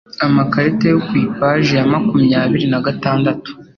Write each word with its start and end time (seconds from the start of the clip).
Amakarita 0.25 0.85
yo 0.93 0.99
ku 1.07 1.13
ipaji 1.23 1.71
ya 1.79 1.85
makumyabiri 1.93 2.65
nagatandatu 2.69 3.49